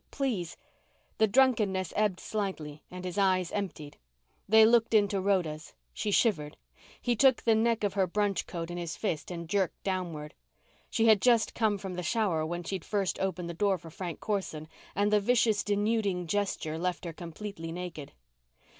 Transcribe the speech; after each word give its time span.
Please" 0.09 0.57
The 1.19 1.27
drunkenness 1.27 1.93
ebbed 1.95 2.19
slightly 2.19 2.81
and 2.89 3.05
his 3.05 3.19
eyes 3.19 3.51
emptied. 3.51 3.97
They 4.49 4.65
looked 4.65 4.95
into 4.95 5.21
Rhoda's. 5.21 5.75
She 5.93 6.09
shivered. 6.09 6.57
He 6.99 7.15
took 7.15 7.43
the 7.43 7.53
neck 7.53 7.83
of 7.83 7.93
her 7.93 8.07
brunch 8.07 8.47
coat 8.47 8.71
in 8.71 8.79
his 8.79 8.97
fist 8.97 9.29
and 9.29 9.47
jerked 9.47 9.83
downward. 9.83 10.33
She 10.89 11.05
had 11.05 11.21
just 11.21 11.53
come 11.53 11.77
from 11.77 11.93
the 11.93 12.01
shower 12.01 12.43
when 12.43 12.63
she'd 12.63 12.83
first 12.83 13.19
opened 13.19 13.47
the 13.47 13.53
door 13.53 13.77
for 13.77 13.91
Frank 13.91 14.19
Corson, 14.19 14.67
and 14.95 15.13
the 15.13 15.19
vicious 15.19 15.61
denuding 15.63 16.25
gesture 16.25 16.79
left 16.79 17.05
her 17.05 17.13
completely 17.13 17.71
naked. 17.71 18.11